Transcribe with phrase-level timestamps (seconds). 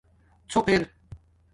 [0.51, 0.83] ݼق ار